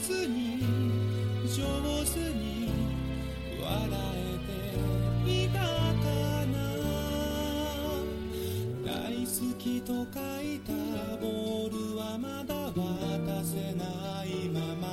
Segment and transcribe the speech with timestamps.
[0.00, 0.60] 手に
[1.48, 1.62] 上
[2.04, 2.70] 手に
[3.60, 4.38] 笑え
[5.24, 5.64] ていたか
[6.46, 6.54] な
[8.84, 8.92] 大
[9.24, 10.72] 好きと書いた
[11.16, 14.86] ボールはまだ渡せないまま。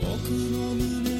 [0.00, 1.11] 僕の胸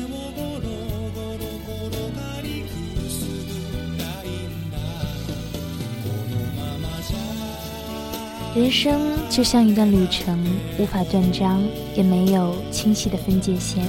[8.55, 9.01] 人生
[9.31, 10.39] 就像一段旅程，
[10.79, 11.63] 无法断章，
[11.97, 13.83] 也没有清晰的分界线。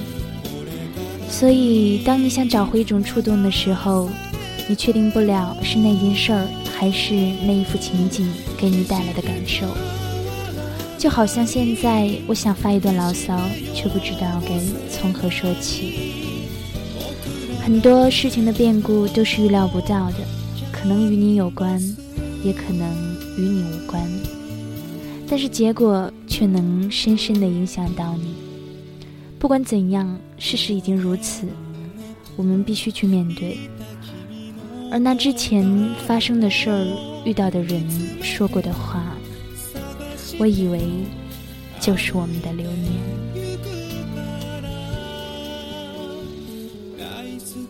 [1.30, 4.10] 所以，当你想找回一种触动的时候，
[4.66, 6.48] 你确定不了是那件事儿，
[6.78, 7.14] 还是
[7.46, 8.26] 那一幅情景
[8.58, 9.68] 给你带来的感受。
[10.98, 13.38] 就好像现在，我想发一段牢骚，
[13.74, 14.58] 却不知道该
[14.90, 16.14] 从何说起。
[17.62, 20.20] 很多事情的变故都是预料不到的，
[20.72, 21.82] 可能与你有关，
[22.46, 22.88] 也可能
[23.38, 24.02] 与你无关。
[25.28, 28.36] 但是结果却能深深的影响到你。
[29.40, 31.48] 不管怎样，事实已经如此，
[32.36, 33.58] 我们必须去面对。
[34.92, 36.86] 而那之前发生的事儿、
[37.26, 37.84] 遇到的人、
[38.22, 39.04] 说过的话，
[40.40, 40.82] 我以为
[41.80, 42.94] 就是我们的流年。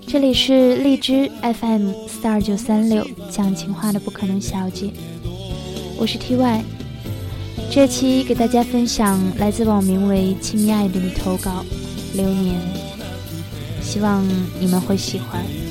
[0.06, 4.92] 这里是荔枝 FM 四二九三六讲情话的不可能小姐，
[5.98, 6.62] 我是 TY。
[7.76, 11.66] 这期给大家分享来自网名为“亲密爱”的投稿
[12.16, 12.56] 《流年》，
[13.84, 14.24] 希望
[14.60, 15.63] 你们会喜欢。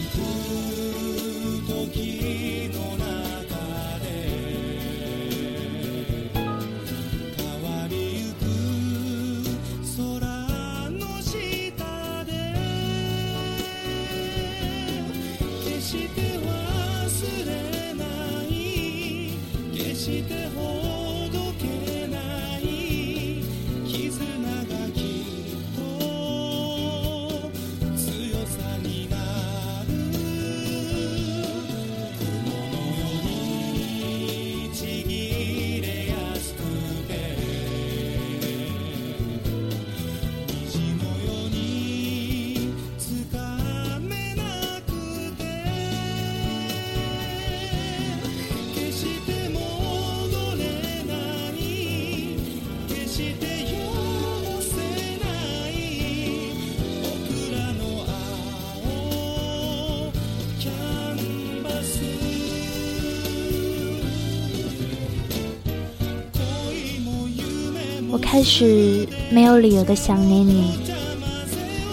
[68.13, 70.75] 我开始没有理由的想念你，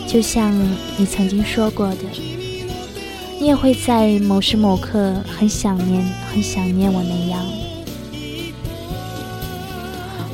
[0.05, 0.53] 就像
[0.97, 2.03] 你曾经说过的，
[3.39, 7.41] 你也会在某时某刻很想念、很想念我那样。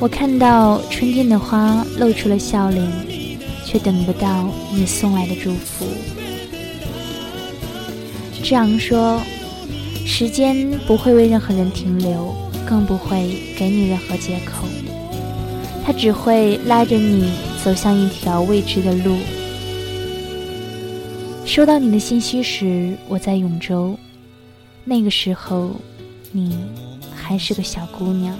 [0.00, 2.84] 我看到春天的花露出了笑脸，
[3.64, 5.86] 却等不到你送来的祝福。
[8.42, 9.20] 这样说，
[10.04, 12.34] 时间不会为任何人停留，
[12.68, 14.66] 更不会给你任何借口。
[15.86, 17.30] 它只会拉着你
[17.62, 19.16] 走向一条未知的路。
[21.44, 23.96] 收到你的信息时，我在永州，
[24.84, 25.70] 那个时候
[26.32, 26.58] 你
[27.14, 28.36] 还是个小姑娘，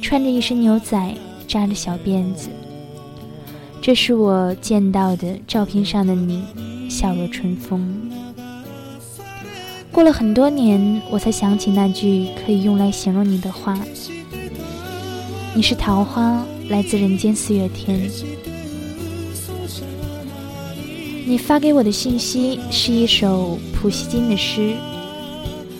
[0.00, 1.12] 穿着一身牛仔，
[1.48, 2.48] 扎着小辫子。
[3.80, 6.44] 这是我见到的照片上的你，
[6.88, 7.92] 笑若春风。
[9.90, 13.76] 过了很多年，我才想起那句可以用来形容你的话：
[15.54, 18.10] 你是桃花，来自人间四月天。
[21.26, 24.74] 你发给我的信息是一首普希金的诗，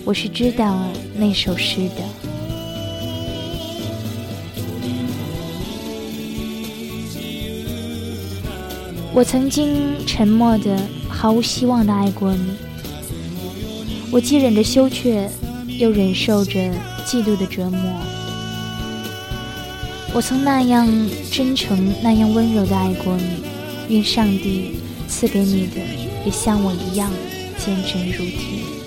[0.04, 0.78] 我是知道
[1.16, 2.04] 那首诗的。
[9.14, 10.78] 我曾经沉默的、
[11.08, 12.44] 毫无希望的爱过你，
[14.10, 15.30] 我既忍着羞怯，
[15.66, 16.60] 又忍受着
[17.06, 17.80] 嫉妒的折磨。
[20.14, 20.86] 我曾那样
[21.30, 23.42] 真诚、那样温柔地爱过你，
[23.88, 24.72] 愿上帝
[25.08, 25.80] 赐给你的
[26.26, 27.10] 也像我一样
[27.58, 28.81] 坚贞如铁。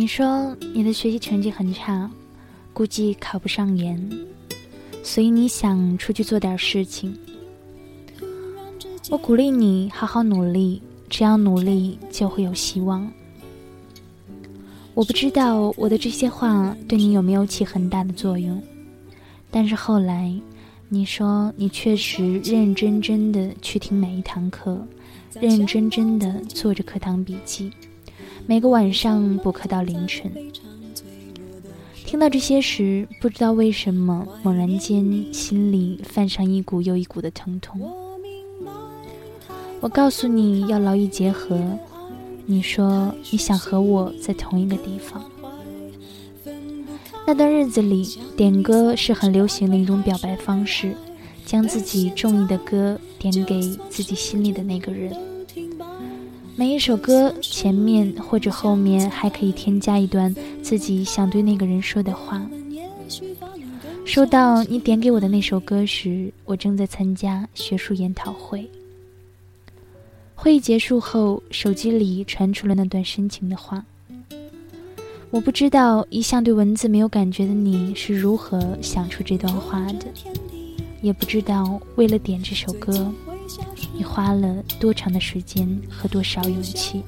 [0.00, 2.10] 你说你的学习成绩很差，
[2.72, 4.10] 估计考不上研，
[5.02, 7.14] 所以你想出去做点事情。
[9.10, 10.80] 我鼓励你好好努力，
[11.10, 13.12] 只要努力就会有希望。
[14.94, 18.58] 我不知道我的这些话对你有没有起很大的作用，
[19.50, 20.34] 但是后来，
[20.88, 24.82] 你说你确实认认真真的去听每一堂课，
[25.38, 27.70] 认认真真的做着课堂笔记，
[28.46, 30.30] 每个晚上补课到凌晨。
[32.04, 37.80] 听到这些时，不知道为什么，猛然间心里泛上一股又一股的疼痛。
[39.80, 41.58] 我告诉你要劳逸结合。
[42.46, 45.24] 你说你想和我在同一个地方。
[47.24, 50.96] 那段日子里，点歌是很流行的一种表白方式，
[51.46, 55.16] 将自己中意的歌点给自己心里的那个人。
[56.60, 62.46] 每一首歌前面或者后面还可以添加一段自己想对那个人说的话。
[64.04, 68.68] 收到你点给我的那首歌时，我正在参加学术研讨会。
[70.34, 73.82] 会议结束后，手机里传出了那段深情的话。
[75.30, 80.04] 我不知道一向对文字没有感觉的你是如何想出这段话的，
[81.00, 83.10] 也不知道为了点这首歌，
[83.92, 87.02] 你花了多长的时间和多少勇气。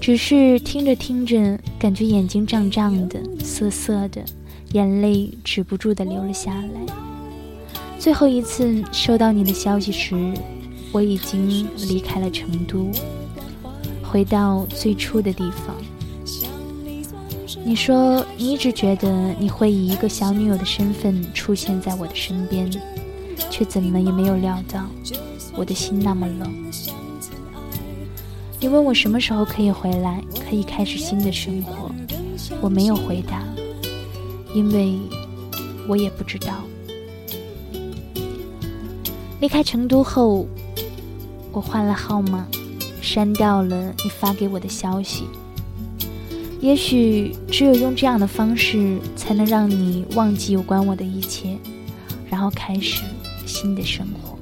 [0.00, 4.24] 只是听着听着，感觉眼睛胀胀的、涩涩的，
[4.72, 6.94] 眼泪止不住的流了下来。
[7.98, 10.14] 最后一次收到你的消息时。
[10.90, 12.90] 我已经离开了成都，
[14.02, 15.76] 回到最初的地方。
[17.62, 22.70] 你说你一直觉得你会以一个小女友的身份出现在我的身边，
[23.58, 24.84] 却怎么也没有料到
[25.56, 26.54] 我的心那么冷。
[28.60, 31.90] 你问我什么时候可以回来，可以开始新的生活，
[32.60, 33.42] 我没有回答，
[34.54, 34.96] 因为
[35.88, 36.62] 我也不知道。
[39.40, 40.46] 离开成都后。
[41.50, 42.46] 我换了号码，
[43.00, 45.24] 删掉了你发给我的消息。
[46.60, 51.58] 也许只有用这样的方式，才能让你忘记有关我的一切，
[52.30, 53.02] 然后开始
[53.48, 54.38] 新的生活。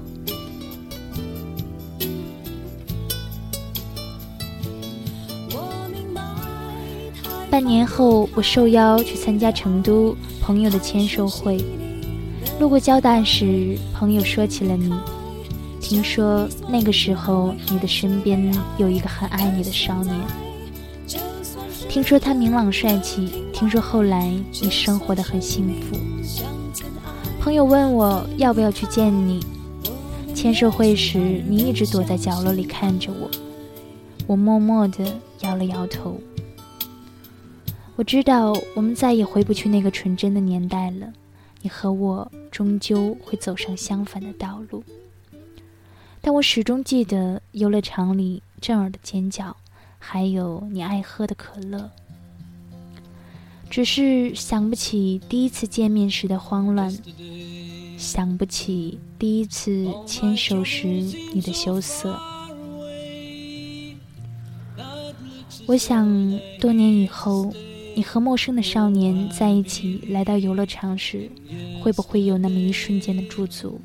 [7.48, 11.56] 半年后，我受邀去参加成都朋友的签售会，
[12.60, 14.92] 路过交大时，朋友说起了你。
[15.80, 20.14] 听说那个时候你的身边有一个很爱你的少年。
[21.88, 23.44] 听说他明朗帅气。
[23.54, 24.30] 听说后来
[24.60, 26.15] 你生活的很幸福。
[27.46, 29.38] 朋友问我要不要去见你。
[30.34, 33.30] 签售会时你一直躲在角落里看着我。
[34.26, 36.20] 我默默地摇了摇头。
[37.94, 41.06] 我知道我们再也回不去那个纯真的年代了。
[41.62, 44.82] 你和我终究会走上相反的道路。
[46.20, 49.56] 但我始终记得游乐场里震耳的尖叫，
[50.00, 51.92] 还有你爱喝的可乐。
[53.68, 56.96] 只是想不起第一次见面时的慌乱，
[57.98, 60.86] 想不起第一次牵手时
[61.32, 62.18] 你的羞涩。
[65.66, 66.08] 我想，
[66.60, 67.52] 多年以后。
[67.98, 71.30] 你和陌生的少年在一起来到游乐场时，
[71.80, 73.80] 会不会有那么一瞬间的驻足？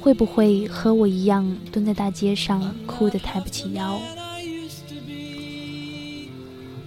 [0.00, 4.00] 会不会和我一样蹲在大街上哭得抬不起腰？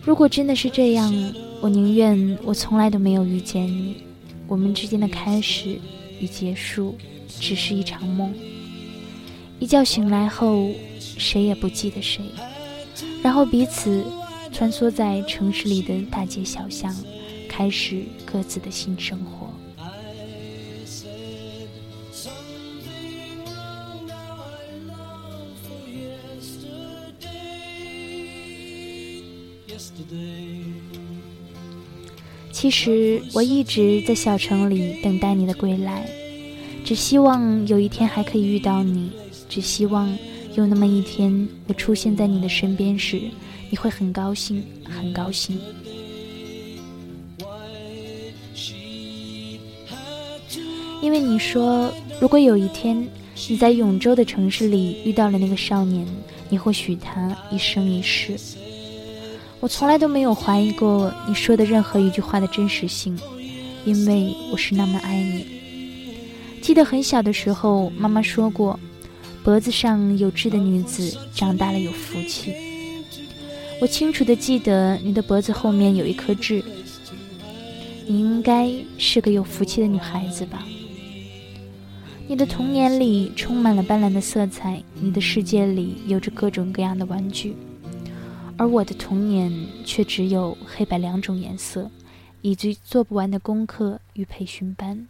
[0.02, 1.13] 如果真的是这样，
[1.63, 4.03] 我宁愿我从来都没有遇见你。
[4.48, 5.79] 我们之间的开始
[6.20, 6.98] 与结束，
[7.39, 8.34] 只是一场梦。
[9.60, 12.22] 一觉醒来后，谁也不记得谁，
[13.24, 14.03] 然后彼此。
[14.51, 16.93] 穿梭在城市里的大街小巷，
[17.50, 19.48] 开始各自的新生活。
[32.63, 36.10] 其实我一直在小城里等待你的归来，
[36.86, 39.12] 只希望有一天还可以遇到你，
[39.50, 40.17] 只希望
[40.55, 43.20] 有那么一天我出现在你的身边时。
[43.70, 45.60] 你会很高兴，很高兴，
[51.01, 53.05] 因为你说，如果有一天
[53.50, 56.08] 你在永州的城市里遇到了那个少年，
[56.48, 58.39] 你会许他一生一世。
[59.63, 63.17] 我从来都没有怀疑过你说的任何一句话的真实性，
[63.86, 65.46] 因为我是那么爱你。
[66.62, 68.77] 记得很小的时候，妈妈说过，
[69.41, 72.53] 脖子上有痣的女子长大了有福气。
[73.79, 76.62] 我清楚的记得你的脖子后面有一颗痣。
[78.05, 80.65] 你应该是个有福气的女孩子吧？
[82.27, 87.55] 你的童年里充满了斑斓的色彩，你的世界里有着各种各样的玩具，
[88.57, 89.51] 而我的童年
[89.83, 91.89] 却只有黑白两种颜色，
[92.41, 95.07] 以及做不完的功课与培训班。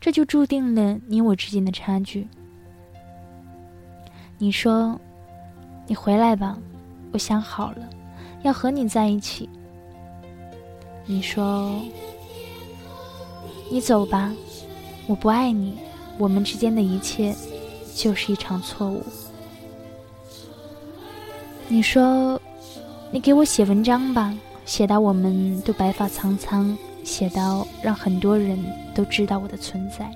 [0.00, 2.26] 这就注定了你我之间的差距。
[4.38, 4.98] 你说
[5.86, 6.58] ：“你回来吧，
[7.12, 7.88] 我想好了，
[8.42, 9.48] 要和你在一起。”
[11.06, 11.80] 你说
[13.70, 14.34] ：“你走吧，
[15.06, 15.76] 我不爱你，
[16.18, 17.34] 我们之间的一切
[17.94, 19.04] 就是一场错误。”
[21.72, 22.38] 你说
[23.12, 24.36] ：“你给我写文章吧，
[24.66, 28.62] 写到我们都白发苍苍。”写到让很多人
[28.94, 30.10] 都知道我的存在，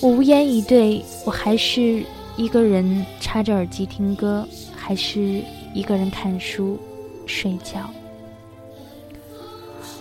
[0.00, 1.00] 我无言以对。
[1.24, 2.04] 我还是
[2.36, 5.40] 一个人插着耳机听歌，还是
[5.72, 6.76] 一个人看书、
[7.24, 7.88] 睡觉。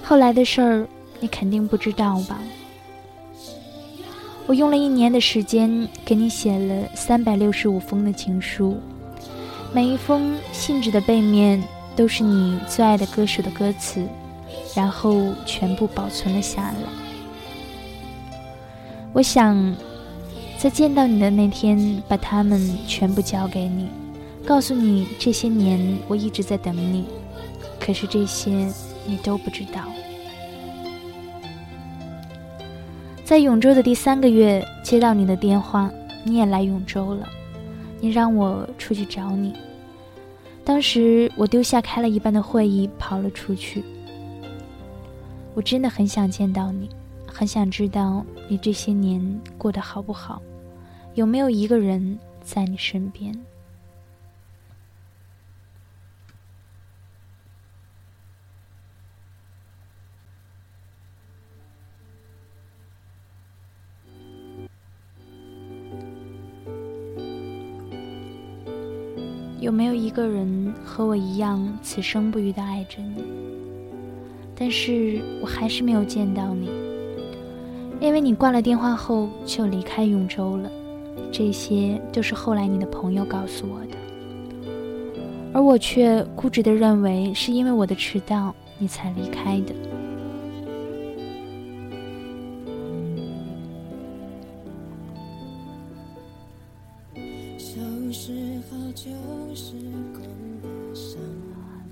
[0.01, 0.88] 后来的事儿
[1.20, 2.39] 你肯定不知道吧？
[4.48, 8.75] 我用了一年的时间给你写了三百六十五封的情书，
[9.74, 11.63] 每一封信纸的背面
[11.96, 14.08] 都是你最爱的歌手的歌词。
[14.74, 16.75] 然后全部保存了下来。
[19.12, 19.75] 我想，
[20.58, 23.90] 在见到你的那天，把它们全部交给你，
[24.46, 27.06] 告诉你这些年我一直在等你。
[27.80, 28.51] 可是这些
[29.06, 29.82] 你都不知道。
[33.25, 35.92] 在永州的第三个月，接到你的电话，
[36.24, 37.28] 你也来永州了，
[38.01, 39.53] 你让我出去找你。
[40.65, 43.81] 当时我丢下开了一半的会议，跑了出去。
[45.53, 46.89] 我真的很想见到你，
[47.25, 49.22] 很想知道你这些年
[49.58, 50.41] 过得好不好，
[51.13, 53.34] 有没有一个人在你身边？
[69.62, 73.24] 有没有一个人和我一样，此生不渝的爱着你？
[74.56, 76.68] 但是我还是没有见到你，
[78.00, 80.72] 因为你挂了电话后就离开永州了。
[81.32, 83.96] 这些都是后来你的朋友告诉我的，
[85.53, 89.75] 而我却固执的认为是因为我的迟到你才离开的。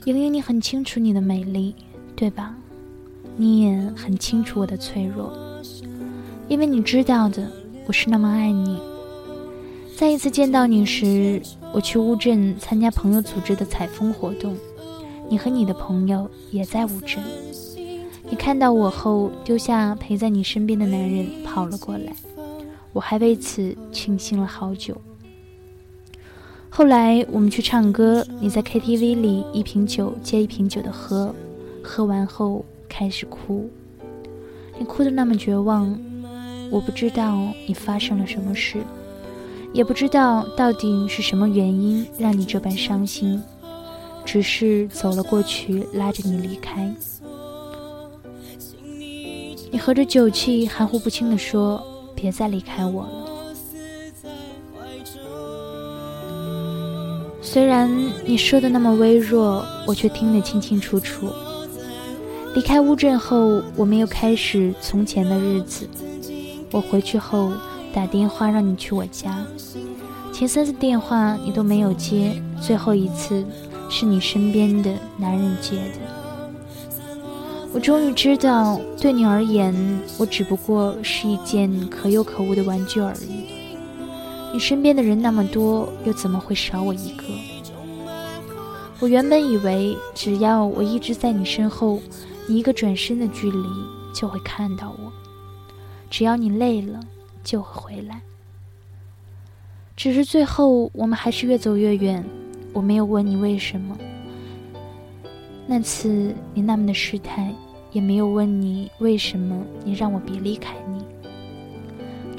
[0.06, 1.76] 莹莹，你很清楚你的美丽。
[2.16, 2.54] 对吧？
[3.38, 5.32] 你也很清楚我的脆弱，
[6.50, 7.50] 因为你知道的，
[7.88, 8.78] 我是那么爱你。
[9.96, 11.42] 再一次见到你时，
[11.74, 14.54] 我去乌镇参加朋友组织的采风活动，
[15.30, 17.24] 你和你的朋友也在乌镇。
[18.30, 22.14] 你看到我后，丢下陪在你身边的男人跑了过来，
[22.92, 25.02] 我还为此庆幸了好久。
[26.80, 31.36] 后来我们去唱歌，你在 KTV 里一瓶酒接一瓶酒的喝。
[31.84, 33.70] 喝完后开始哭，
[34.78, 35.94] 你哭得那么绝望，
[36.72, 38.78] 我不知道你发生了什么事，
[39.74, 43.44] 也不知道到底是什么原因让你这般伤心，
[44.24, 46.96] 只是走了过去，拉着你离开。
[49.70, 51.84] 你合着酒气，含糊不清地说
[52.16, 53.29] ：“别再离开我了。”
[57.52, 57.90] 虽然
[58.28, 61.34] 你说的那么微弱，我却听得清清楚楚。
[62.54, 65.90] 离开乌镇后，我们又开始从前的日子。
[66.70, 67.52] 我回去后
[67.92, 69.44] 打电话让你去我家，
[70.32, 73.44] 前三次电话你都没有接，最后一次
[73.90, 76.00] 是你身边的男人接的。
[77.74, 79.74] 我终于知道，对你而言，
[80.20, 83.59] 我只不过是一件可有可无的玩具而已。
[84.52, 87.24] 你身边的人那么多，又怎么会少我一个？
[89.00, 92.00] 我原本以为，只要我一直在你身后。
[92.48, 93.68] 你一个转身的距离
[94.12, 95.14] 就会看到我，
[96.10, 97.00] 只要你累了
[97.44, 98.20] 就会回来。
[99.96, 102.26] 只是最后我们还是越走越远。
[102.74, 103.96] 我没有问你为什么，
[105.68, 107.54] 那次你那么的失态，
[107.92, 110.99] 也没有问你为什么你让我别离开你。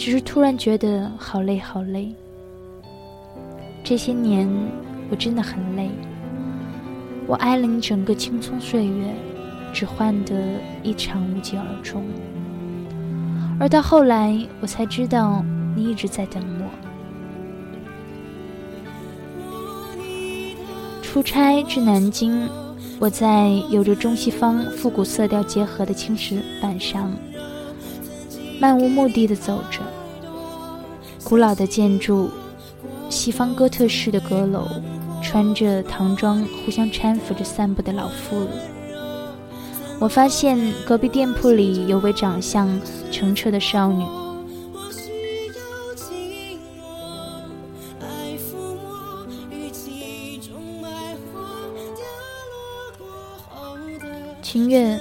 [0.01, 2.11] 只是突然觉得好累好累。
[3.85, 4.49] 这些年
[5.11, 5.91] 我真的很累，
[7.27, 9.15] 我爱了你整个青葱岁月。
[9.73, 10.35] 只换得
[10.83, 12.03] 一场无疾而终，
[13.61, 15.45] 而到后来，我才知道
[15.77, 16.65] 你一直在等我。
[21.01, 22.49] 出差至南京，
[22.99, 27.13] 我在有着中西方复古色调结合的青石板上，
[28.61, 29.81] 漫无目的的走着。
[31.31, 32.29] 古老的建筑，
[33.09, 34.67] 西方哥特式的阁楼，
[35.23, 38.49] 穿着唐装互相搀扶着散步的老妇人。
[40.01, 42.69] 我发现隔壁店铺里有位长相
[43.13, 44.05] 澄澈的少女。
[54.43, 55.01] 情愿，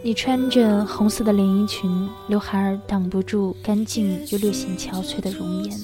[0.00, 5.76] 你穿着红色的连衣裙，刘海儿挡不住干净又略显憔悴的容颜，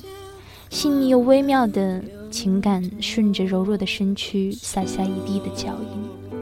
[0.70, 6.38] 细腻又微妙的情感顺着柔弱的身躯洒下一地的脚印。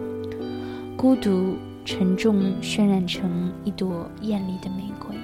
[0.98, 5.16] 孤独、沉重渲染成一朵艳丽的玫瑰，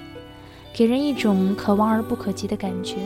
[0.72, 2.96] 给人一种可望而不可及的感觉。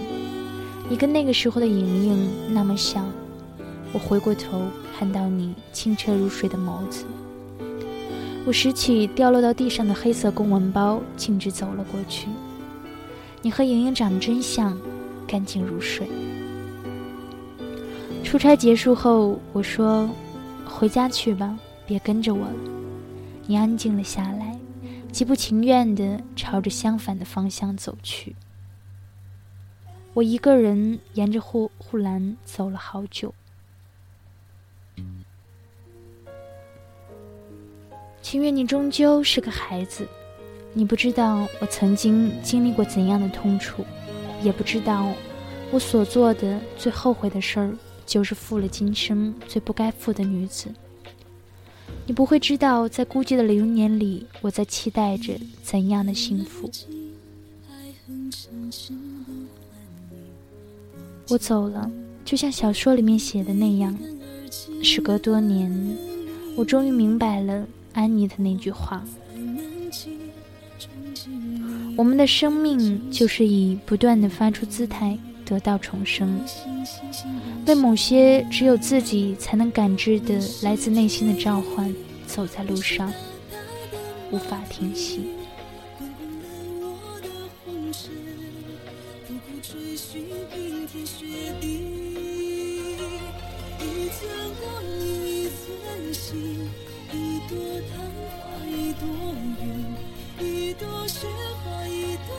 [0.89, 3.05] 你跟那个时候的莹莹那么像。
[3.93, 4.63] 我回过头，
[4.97, 7.05] 看到你清澈如水的眸子。
[8.45, 12.29] 我拾起掉落到地上的黑色公文包，径直走了过去。
[13.41, 14.77] 你和莹莹长得真像，
[15.27, 16.09] 干净如水。
[18.25, 20.11] 出差结束后，我说
[20.67, 21.57] ：“回家去吧，
[21.87, 22.55] 别跟着我了。”
[23.47, 24.59] 你安静了下来，
[25.13, 28.35] 极不情愿地朝着相反的方向走去。
[30.15, 33.33] 我一个人沿着护护栏走了好久。
[38.32, 40.08] 情愿你终究是个孩子，
[40.73, 43.84] 你不知道我曾经经历过怎样的痛楚，
[44.42, 45.12] 也不知道
[45.71, 50.73] 我所做的最后悔的事儿就是负了今生最不该负的女子。
[52.06, 56.71] 你不会知道，在孤寂的流年里，我在期待着怎样的幸福。
[61.28, 61.90] 我走了，
[62.25, 63.95] 就像小说里面写的那样。
[64.82, 65.99] 时隔多年，
[66.56, 67.66] 我终于明白了。
[67.93, 69.05] 安妮的那句话
[71.97, 76.41] ：“我们的生命就是以不断的发出姿态得到重生，
[77.67, 81.95] 为某些只有自己才能感知的来自内心的召唤，
[82.26, 83.13] 走在路上，
[84.31, 85.26] 无法停息。”
[97.13, 97.59] 一朵
[97.91, 99.07] 昙花一朵
[99.61, 99.95] 云
[100.41, 101.27] 一朵雪
[101.63, 102.35] 花一朵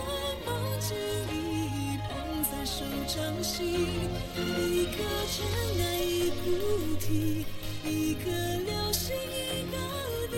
[0.48, 0.98] 梦境
[1.32, 3.70] 一一捧在手掌心
[4.36, 5.46] 一颗尘
[5.80, 7.46] 埃一菩提
[7.86, 8.32] 一颗
[8.66, 9.78] 流星一个
[10.32, 10.38] 你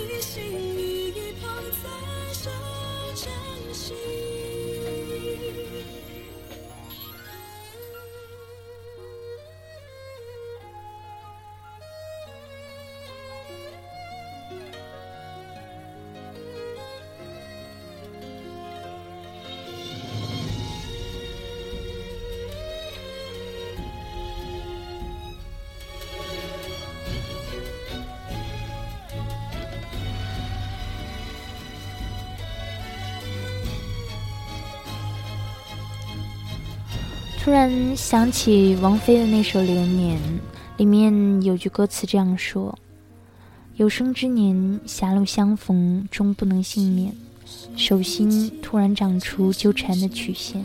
[0.00, 0.42] 一心
[0.78, 2.50] 一意捧在手
[3.14, 4.41] 掌心
[37.52, 40.18] 突然想起王菲的那首《流年》，
[40.78, 42.74] 里面有句歌词这样说
[43.76, 47.14] ：“有生之年，狭路相逢终不能幸免，
[47.76, 50.64] 手心突然长出纠缠的曲线。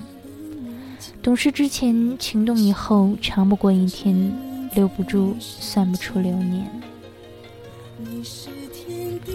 [1.22, 4.34] 懂事之前，情动以后，长不过一天，
[4.74, 6.72] 留不住，算不出流年。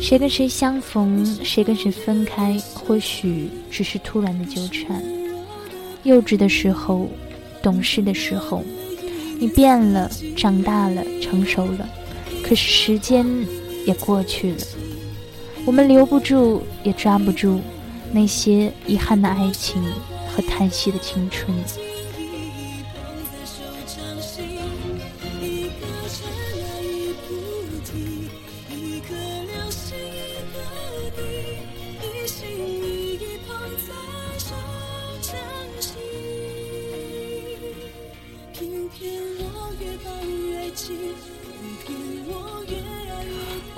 [0.00, 5.04] 谁跟谁相逢，谁跟谁分开，或许只是突然的纠缠。
[6.04, 7.10] 幼稚的时候。”
[7.62, 8.64] 懂事的时候，
[9.38, 11.88] 你变了，长大了，成熟了，
[12.42, 13.24] 可是时间
[13.86, 14.58] 也过去了，
[15.64, 17.60] 我们留不住，也抓不住
[18.12, 19.82] 那些遗憾的爱情
[20.28, 21.56] 和叹息的青春。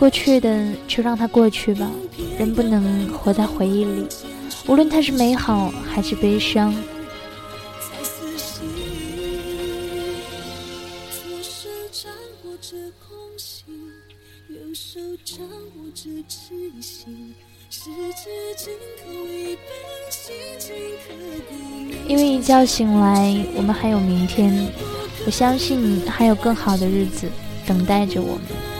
[0.04, 1.90] 过去的就让它过去吧，
[2.38, 4.06] 人不能活在回忆里，
[4.66, 6.74] 无论它是美好还是悲伤。
[22.06, 24.70] 因为一觉醒来，我们还有明天，
[25.24, 27.26] 我相信还有更好的日子。
[27.66, 28.73] 等待着我们。